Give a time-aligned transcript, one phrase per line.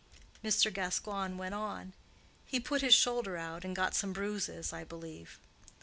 [0.43, 0.73] Mr.
[0.73, 1.93] Gascoigne went on:
[2.47, 5.37] "He put his shoulder out, and got some bruises, I believe."